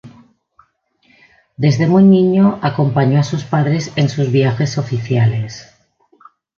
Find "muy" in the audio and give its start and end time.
1.85-2.01